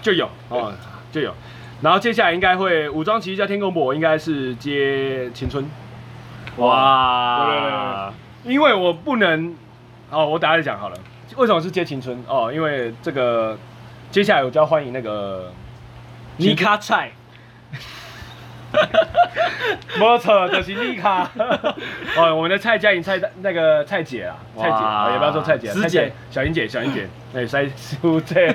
[0.00, 0.72] 就有哦，
[1.10, 1.34] 就有。
[1.80, 5.68] 然后接下来应该会武装起义加天公伯，应该是接青春。
[6.58, 8.12] 哇。
[8.44, 9.56] 因为我不能，
[10.10, 10.96] 哦，我等下再讲好了。
[11.36, 12.22] 为什么是接青春？
[12.28, 13.58] 哦，因为这个
[14.10, 15.52] 接下来我就要欢迎那个
[16.36, 17.12] 尼卡菜。
[19.98, 21.30] 没错，就是丽卡。
[22.16, 28.54] 哦，我们的蔡佳莹，蔡那个蔡姐啊，蔡姐，也不要说蔡姐，师姐，小莹姐，小莹姐，对， 蔡苏姐，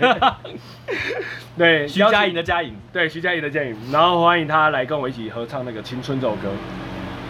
[1.58, 6.49] 对，徐佳莹的佳莹，对，徐佳莹的佳莹，然后欢迎她来跟我一起合唱那个《青春》这首歌。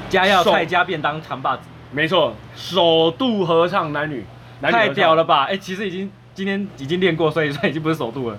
[0.09, 4.25] 家要蔡家便当扛把子，没错，首度合唱男女，
[4.61, 5.43] 太屌了吧？
[5.43, 8.37] 哎，其实已经今天已经练过，所以说已经不是首度了。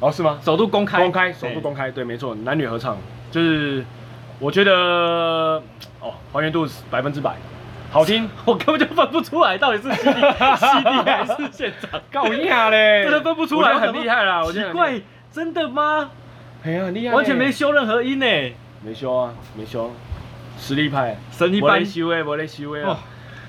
[0.00, 0.38] 哦，是吗？
[0.42, 2.96] 首度公开，公开，首度公开，对，没错，男女合唱，
[3.32, 3.82] 就是
[4.38, 4.72] 我觉得
[6.00, 7.34] 哦，还原度百分之百，
[7.90, 10.12] 好听， 我根本就分不出来到底是 CD
[11.02, 15.00] 还是现场，搞一下嘞，真的分不出来，很厉害啦，我奇怪，
[15.32, 16.10] 真的吗？
[16.62, 18.26] 哎呀，厉害，完全没修任何音呢，
[18.84, 19.90] 没修啊，没修，
[20.58, 22.84] 实力派，神力派，没修诶，没修诶。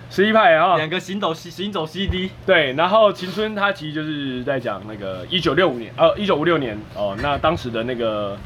[0.10, 8.38] 实力派啊，两个行走 C 行走 CD，对，然后青春它其实就是在讲那个一九六五年，呃，一九五六年哦，那当时的那个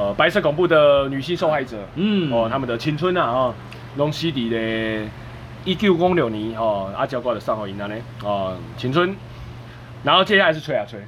[0.00, 3.54] 呃白色恐怖的女性受害者，嗯，哦，他们的青春啊，哦，
[3.96, 5.06] 拢死伫咧
[5.66, 7.88] 一九五六年哦，阿娇挂的上好音呢，
[8.24, 9.14] 哦，青春，
[10.02, 10.98] 然后接下来是吹啊吹，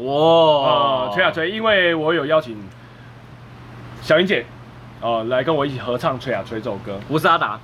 [0.00, 2.56] 哇，哦，吹啊吹，因为我有邀请
[4.00, 4.46] 小英姐
[5.00, 7.58] 哦来跟我一起合唱吹啊吹这首歌，不是阿达。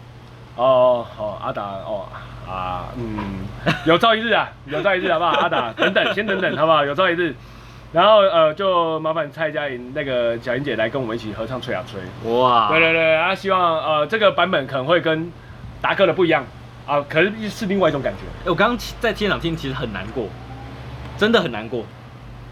[0.56, 2.06] 哦，好、哦，阿达，哦，
[2.46, 3.46] 啊，嗯，
[3.86, 5.30] 有朝一日啊，有朝一日，好不好？
[5.30, 6.84] 阿达，等等，先等等，好不好？
[6.84, 7.34] 有朝一日，
[7.92, 12.00] 然后呃，就麻烦蔡佳莹那个小英姐来跟我们一起合唱《吹啊吹》。
[12.34, 15.30] 哇，对对对，啊，希望呃这个版本可能会跟
[15.80, 16.44] 达哥的不一样
[16.86, 18.20] 啊，可是是另外一种感觉。
[18.44, 20.26] 欸、我刚刚在现场听，其实很难过，
[21.18, 21.84] 真的很难过。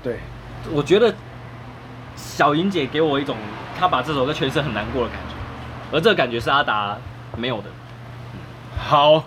[0.03, 0.18] 对，
[0.70, 1.14] 我觉得
[2.16, 3.37] 小英姐给我一种，
[3.79, 5.35] 她把这首歌诠释很难过的感觉。
[5.92, 6.96] 而这个感觉是阿达
[7.37, 7.64] 没有的。
[8.79, 9.24] 好，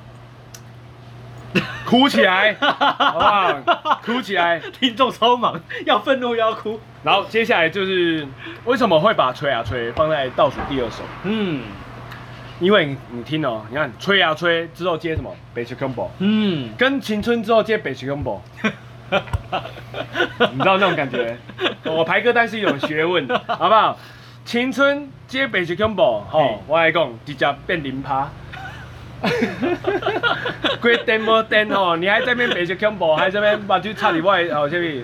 [1.85, 4.01] 哭起来，好不好？
[4.03, 6.79] 哭起来，听众超忙，要愤怒又要哭。
[7.03, 8.25] 然后接下来就是
[8.65, 11.03] 为什么会把吹啊吹放在倒数第二首？
[11.23, 11.61] 嗯，
[12.59, 16.09] 因为你听哦，你看吹啊吹之后接什么？Basic Combo。
[16.19, 18.39] 嗯，跟青春之后接 Basic Combo。
[20.51, 21.37] 你知道那种感觉？
[21.85, 23.97] 我排歌单是一种学问，好不好？
[24.45, 28.27] 青春接 Basic Combo，哦，我来讲，直接变零趴。
[30.81, 35.03] 规电无电吼，你还在那边 Basic Combo，还在那边把嘴插里外哦，这边。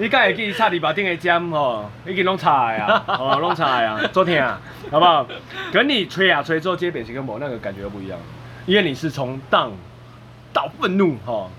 [0.00, 4.60] 你敢会记插里把顶个针吼，已经拢插的啊，哦， 拢插的啊，昨天啊，
[4.92, 5.26] 好不好？
[5.72, 8.16] 跟你吹啊吹之后接 Basic Combo 那个感觉又不一样，
[8.64, 9.70] 因为你是从 down
[10.52, 11.50] 到愤怒吼，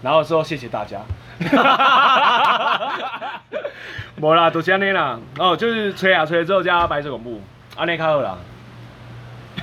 [0.00, 0.98] 然后说谢谢大家。
[1.50, 3.42] 哈哈哈哈哈！
[4.16, 5.18] 无啦，就是安尼啦。
[5.38, 7.42] 哦，就是吹啊吹之后加白色恐怖，
[7.76, 8.38] 安尼较好啦。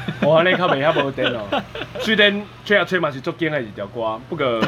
[0.22, 1.42] 我安尼较袂遐无电哦。
[2.00, 4.62] 虽然吹啊吹嘛是足惊的一条歌，不过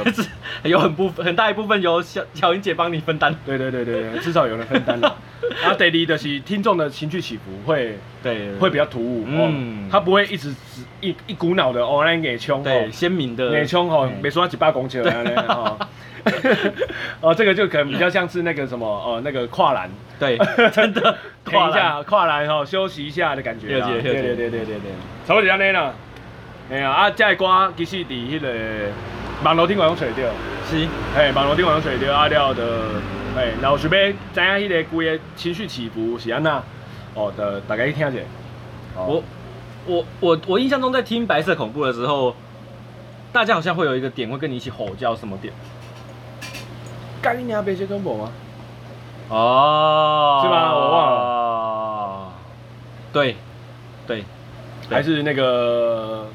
[0.63, 3.35] 有很部很大一部分由小小英姐帮你分担。
[3.45, 5.15] 对对对对，至少有人分担了。
[5.61, 10.51] 然 后第二就是听众的情绪起伏会对会比较突兀，嗯，他不会一直
[11.01, 15.77] 一一股脑的哦来给冲，对，鲜明的给冲哦，别说几百公尺了哦。
[17.19, 20.37] 哦，这个就可能比较像是那个什么，哦，那个跨栏，对，
[20.71, 22.47] 真的，跨一下跨栏。
[22.47, 24.91] 哈，休息一下的感觉，对对对对对对对，
[25.27, 25.93] 差不多就这样啦。
[26.71, 28.49] 哎呀，啊，这个歌其实伫迄个
[29.43, 30.29] 网络顶上拢找得到，
[30.65, 32.63] 是，哎，网络顶上拢找得到阿廖的，
[33.37, 36.63] 哎，然后想要知影迄个规个情绪起伏是安那，
[37.15, 38.19] 哦的，大家去听一下。
[38.95, 39.23] 我
[39.85, 42.35] 我我我印象中在听白色恐怖的时候，
[43.31, 45.53] 大家好像会有一个点会跟你一起吼叫，什么点？
[47.21, 48.31] 干你娘，Basic Combo 吗？
[49.29, 50.75] 哦，是吗？
[50.75, 52.33] 我忘了。
[53.11, 53.35] 对，
[54.05, 54.23] 对，
[54.89, 56.27] 还是那个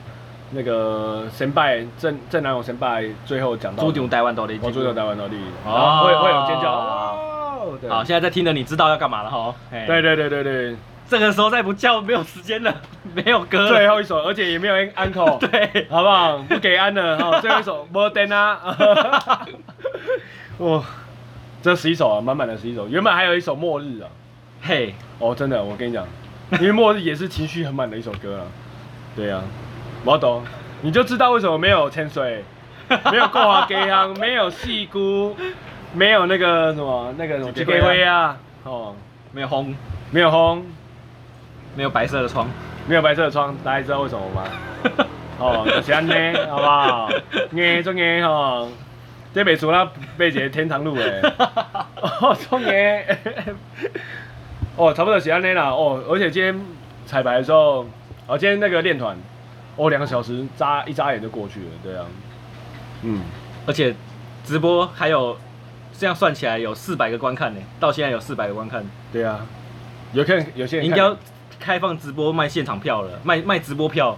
[0.52, 3.84] 那个先辈郑郑南榕先拜最后讲到。
[3.84, 5.36] 主场台湾大利，主场台湾大利，
[5.66, 7.27] 哦，会会有尖叫。
[7.88, 9.54] 好，现在在听的你知道要干嘛了哈？
[9.70, 10.76] 对对对对对，
[11.08, 12.74] 这个时候再不叫没有时间了，
[13.14, 13.68] 没有歌。
[13.68, 15.38] 最后一首，而且也没有 uncle，。
[15.46, 16.38] 对，好不好？
[16.38, 18.58] 不给安了哈， 最后一首没电啊。
[20.58, 20.82] 哇，
[21.62, 22.88] 这十一首啊，满满的十一首。
[22.88, 24.08] 原本还有一首《末日》啊，
[24.62, 26.04] 嘿，哦，真的，我跟你讲，
[26.52, 28.44] 因为《末日》也是情绪很满的一首歌啊。
[29.14, 29.42] 对啊，
[30.04, 30.44] 我懂，
[30.82, 32.44] 你就知道为什么没有潜水，
[33.10, 35.36] 没有过华给航，没有细菇，
[35.94, 38.94] 没有那个什么那个什么几 K 灰啊，哦，
[39.32, 39.74] 没有红，
[40.10, 40.64] 没有红，
[41.76, 42.48] 没有白色的窗，
[42.86, 44.44] 没有白色的窗，大家知道为什么吗？
[45.40, 46.12] 哦，就是安尼，
[46.50, 47.08] 好不好？
[47.52, 48.68] 硬做硬吼。
[49.34, 51.20] 这袂输啦，买一个天堂路诶。
[52.20, 52.66] 哦，终于，
[54.74, 55.68] 哦，差不多是安尼啦。
[55.68, 56.58] 哦，而且今天
[57.06, 57.86] 彩排的时候，
[58.26, 59.16] 哦，今天那个练团，
[59.76, 62.04] 哦，两个小时眨一眨眼就过去了，对啊。
[63.02, 63.20] 嗯，
[63.66, 63.94] 而且
[64.44, 65.36] 直播还有
[65.98, 68.84] 这样算起来有四百个观看呢，到现在有四百个观看。
[69.12, 69.40] 对啊，
[70.12, 71.16] 有看有些人应该要
[71.58, 74.16] 开放直播卖现场票了，卖卖直播票，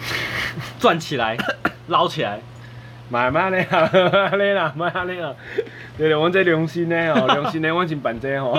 [0.80, 1.36] 赚起来，
[1.88, 2.40] 捞起来。
[3.10, 3.90] 买买嘞啊，
[4.32, 5.34] 安尼啦，买安尼啦，
[5.98, 8.56] 对对，阮这良心的吼，良心的，阮真办这吼。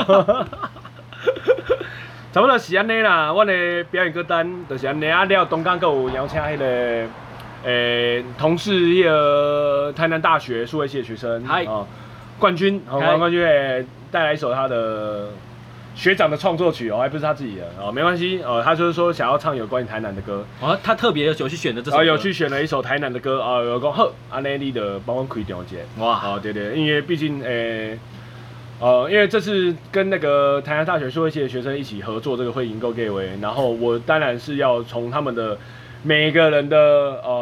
[2.31, 5.25] 差不多是安尼啦，阮的表演歌单就是安尼啊。
[5.25, 7.07] 了，东港阁有邀请迄个
[7.65, 11.85] 诶，同是迄个台南大学数位系的学生，哦，
[12.39, 15.29] 冠军，好，冠军诶，带来一首他的。
[15.97, 27.97] 学长的创作曲哦，还不是他自己的哦，没关系哦，他就是说想要唱有关于台南的歌哦，他特别有去选的这首，哦，有去选了一首台南的歌啊，有个好阿内利的帮我开调节哇，哦对对，因为毕竟诶，
[28.81, 35.57] 呃，因为这次跟那个台南大学数位系的学生一起合作这个会赢够 gay 为，然后我当然是要从他们的
[36.03, 36.77] 每一个人的
[37.23, 37.34] 呃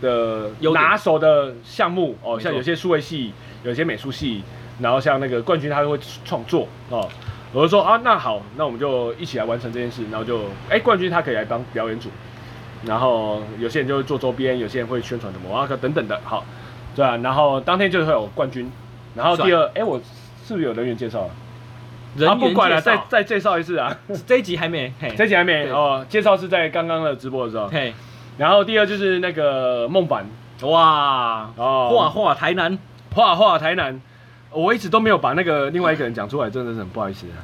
[0.00, 3.32] 的拿手的项目哦，像有些数位系，
[3.62, 4.42] 有些美术系。
[4.80, 7.08] 然后像那个冠军，他会创作哦，
[7.52, 10.04] 我就说啊，那好，那我们就一起来完成这件事。
[10.08, 12.08] 然后就哎，冠军他可以来当表演组，
[12.84, 16.46] 然后有些人就会做周边，有些人会宣传什么啊等等的，好，
[16.94, 17.16] 对啊。
[17.16, 18.70] 然后当天就会有冠军，
[19.16, 20.00] 然后第二，哎，我
[20.44, 21.30] 是不是有人员介绍啊？
[22.16, 23.98] 人员介绍，不管了，再再介绍一次啊。
[24.28, 26.06] 这一集还没，这一集还没哦。
[26.08, 27.66] 介绍是在刚刚的直播的时候。
[27.66, 27.92] 嘿，
[28.38, 30.24] 然后第二就是那个孟凡，
[30.62, 32.78] 哇，哦，画画台南，
[33.14, 34.00] 画画台南。
[34.50, 37.36] 我一直都没有把那个另外一个人讲出来，真的是很不好意思啊。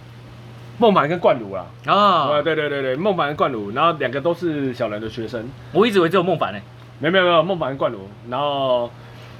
[0.79, 5.47] 孟凡跟冠儒啦，啊，对对对对，孟凡跟冠儒，然后两个都是小人的学生。
[5.73, 6.59] 我一直以为只有孟凡呢，
[6.99, 8.91] 没有没有没有，孟凡跟冠儒，然后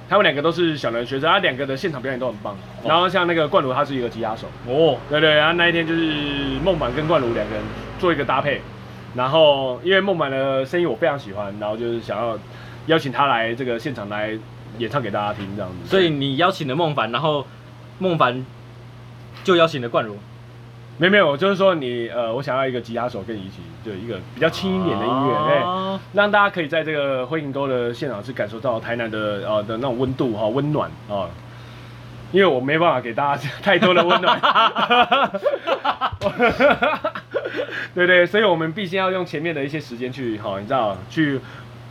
[0.07, 2.55] 他们两个都是小人学生，他两个的现场表演都很棒。
[2.83, 4.45] 然后像那个冠儒，他是一个吉他手。
[4.67, 6.01] 哦，对对，然后那一天就是
[6.63, 7.63] 孟凡跟冠儒两个人
[7.97, 8.61] 做一个搭配。
[9.15, 12.37] 然后因为孟凡的声音我非常喜欢，然后就是想要
[12.87, 14.37] 邀请他来这个现场来
[14.77, 15.87] 演唱给大家听这样子。
[15.87, 17.47] 所以你邀请了孟凡，然后
[17.97, 18.45] 孟凡
[19.43, 20.17] 就邀请了冠如。
[20.97, 31.27] 没有没有，就是说你呃，我想要一个吉他手跟你一起，就一个比较轻一点的音乐，哎、啊，让大家可以在这个灰影沟的现场是感受到台南的呃的那种温度哈，温暖啊。
[32.31, 34.39] 因为我没办法给大家太多的温暖，
[37.95, 41.39] 对对，所以我们必须要用前面的一些时间去哈，你知道，去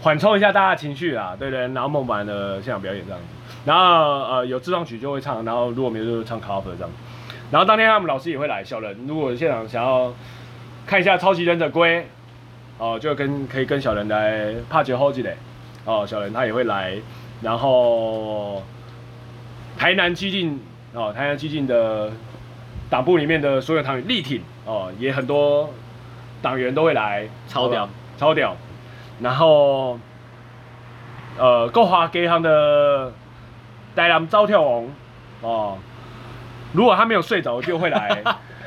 [0.02, 3.26] 缓冲一下大家的情绪啊，对对，然后梦版的现场表演这样子，
[3.64, 6.90] 然后呃有自创曲就会唱，然后如果没有就唱 cover 这样。
[7.50, 10.12] 然后当天他们老师也会来，小人如果现场想要
[10.86, 12.06] 看一下超级忍者龟，
[12.78, 15.34] 哦，就跟可以跟小人来帕杰后记的，
[15.84, 16.94] 哦，小人他也会来，
[17.42, 18.62] 然后
[19.78, 20.60] 台南激进
[20.92, 22.10] 哦，台南激进的
[22.90, 25.70] 党部里面的所有党员力挺哦，也很多
[26.40, 28.56] 党员都会来，超屌，超屌，
[29.20, 29.98] 然后
[31.38, 33.12] 呃，国华街上的
[33.94, 34.86] 台南招跳王
[35.42, 35.78] 哦。
[36.72, 38.22] 如果他没有睡着，就会来。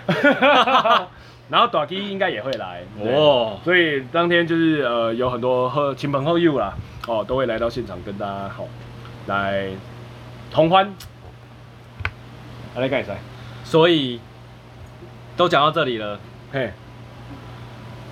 [1.50, 6.74] 然后短基应该也会来哦，所以当天就是呃有很多和亲朋好友啦，
[7.08, 8.66] 哦都会来到现场跟大家好
[9.28, 9.70] 来
[10.52, 10.94] 同欢。
[12.76, 13.14] 来干啥？
[13.64, 14.20] 所以
[15.38, 16.20] 都讲到这里了，
[16.52, 16.72] 嘿，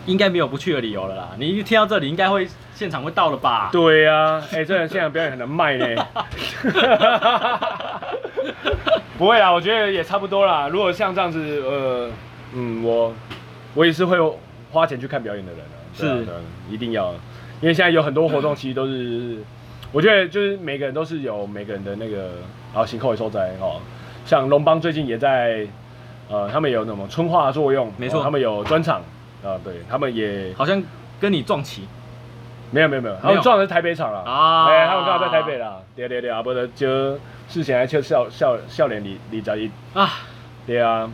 [0.06, 1.32] 应该没有不去的理由了啦。
[1.40, 3.70] 你一听到这里，应该会现场会到了吧？
[3.74, 5.88] 对呀、啊，哎、欸，这人现场表演很难卖呢。
[9.18, 10.68] 不会啊，我觉得也差不多啦。
[10.68, 12.12] 如果像这样子，呃，
[12.54, 13.12] 嗯，我
[13.74, 14.18] 我也是会
[14.72, 15.82] 花钱去看表演的人啊。
[15.96, 16.36] 是，啊、
[16.70, 17.12] 一定要，
[17.60, 19.38] 因为现在有很多活动，其实都是，
[19.92, 22.18] 我觉得就是每个人都是有每个人的那个，
[22.72, 23.82] 然后行扣也收在哦。
[24.26, 25.66] 像龙邦最近也在，
[26.30, 29.02] 呃，他们有什么春化作用，没错，他们有专场
[29.44, 30.82] 啊，对他们也好像
[31.20, 31.88] 跟你撞期，
[32.72, 37.18] 没有没有没有，他们撞的是台北场了啊，哎，他们刚好在台北啦，对对对啊，不得就。
[37.48, 39.70] 事前还笑笑笑笑脸李李佳一。
[39.94, 40.10] 啊，
[40.66, 41.08] 对啊，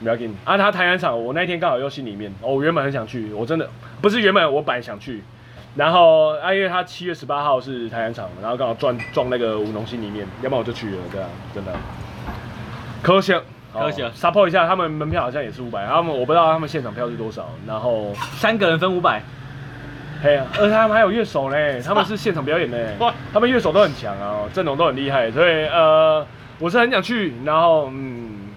[0.00, 0.32] 不要紧。
[0.44, 0.56] 啊。
[0.56, 3.68] 他台南场，我那天刚好又心里面，哦，我原本很想去，我真的
[4.00, 5.24] 不是原本我本来想去，
[5.74, 11.72] 然后啊，因为他七月十八号是台南场，然后刚好撞撞那个吴农心里面，要不然我就去了，对啊，真的。
[13.02, 13.34] 可惜，
[13.72, 19.22] 可惜啊，support 一下，他们门票好像也是五百，他们我不知道他们现场票是多少，然后三个人分五百。
[20.22, 22.76] 嘿，而且他们还有乐手呢，他们是现场表演呢，
[23.32, 26.24] 他们乐手都很强啊，阵容都很厉害，所以呃，
[26.58, 28.50] 我是很想去，然后嗯，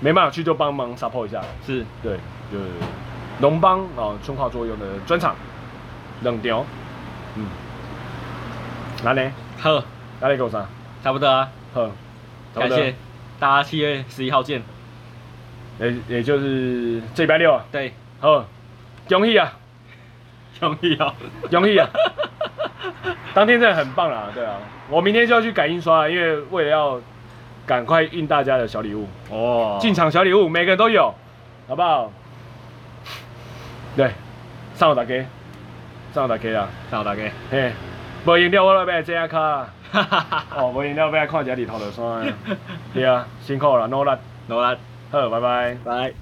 [0.00, 1.84] 没办法去就帮忙 support 一下，是。
[2.02, 2.16] 对，
[2.50, 2.64] 就是
[3.40, 5.36] 龙邦啊春化作用的专场，
[6.22, 6.64] 冷调，
[7.36, 7.46] 嗯，
[9.04, 9.30] 哪里？
[9.60, 9.80] 好，
[10.20, 10.66] 哪里给我上？
[11.04, 11.88] 差不多啊，好，
[12.54, 12.94] 感谢
[13.42, 14.62] 大家七月十一号见，
[15.80, 18.46] 也也就是这礼拜六啊，对，好，
[19.08, 19.52] 恭喜啊！
[20.60, 21.12] 容易啊，
[21.50, 21.90] 容易啊！
[23.34, 27.00] 当天真的很棒啦，对啊，我明天就要去改印刷了，因为为了要
[27.66, 29.08] 赶快印大家的小礼物。
[29.28, 31.12] 哦，进场小礼物每个人都有，
[31.66, 32.12] 好不好？
[33.96, 34.12] 对，
[34.76, 35.26] 上午打给，
[36.14, 37.72] 上午打给啊，上午打给，嘿，
[38.24, 39.68] 无饮料我来买这下卡，
[40.56, 42.34] 哦，无饮料要看一下日头落山，
[42.94, 44.10] 对啊，辛苦啦，努力，
[44.46, 44.76] 努力，
[45.10, 46.21] 好，拜拜，拜。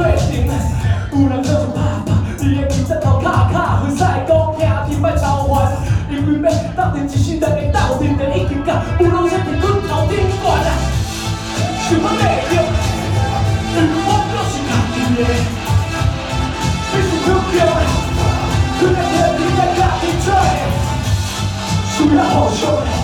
[0.00, 0.52] 做阵的，
[1.12, 2.08] 有人当爸爸，
[2.42, 3.94] 一个骑只头卡卡，分
[4.26, 5.52] 公兄弟莫操烦，
[6.10, 10.68] 因为要斗阵一世人会斗阵的，已经甲有拢在伫阮头顶悬啊，
[11.84, 12.52] 想要袂着，
[13.76, 14.10] 因为我
[14.48, 15.22] 是家己的，
[16.90, 17.68] 必须去拼的，
[18.80, 20.48] 去甲天顶甲家己做的，
[21.92, 22.64] 需
[22.96, 22.99] 要。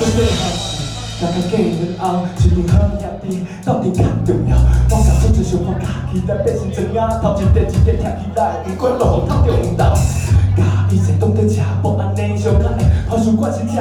[0.00, 0.80] 个月开始，
[1.20, 4.56] 那个月日后，心情好也低，到底较重要。
[4.88, 9.76] 我感觉就像我家己在变成怎样，头一块一块听起来，不管落雨透中，
[10.56, 12.64] 家己坐当在吃，无安尼上街，
[13.08, 13.76] 好像我是吃。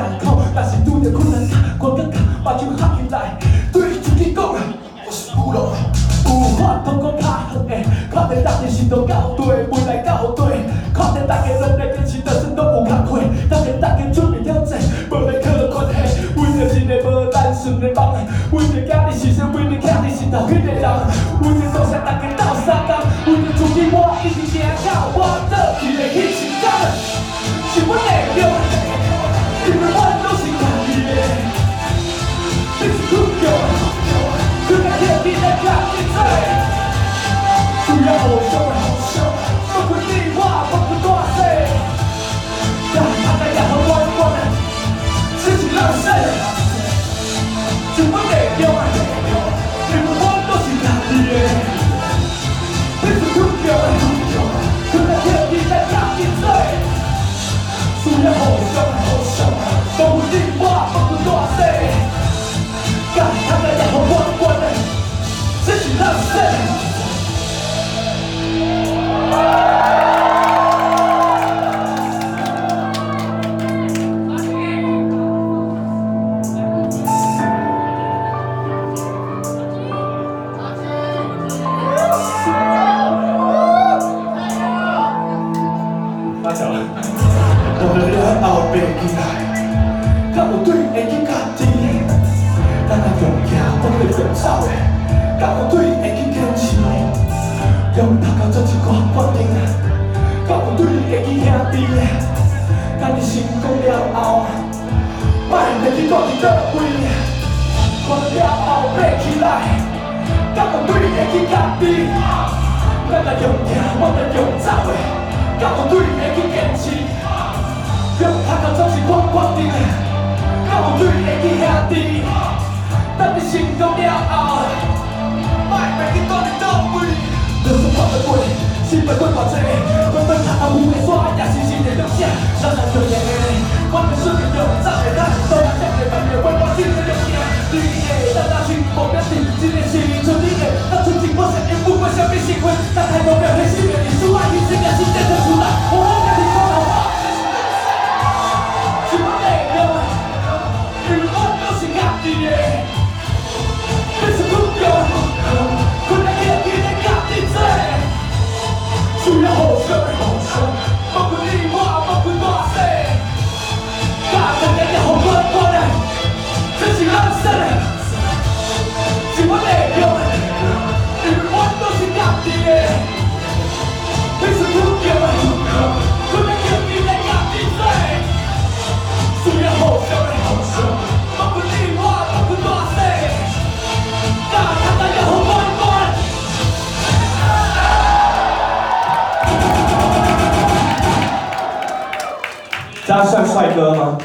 [193.80, 194.18] 喝吗？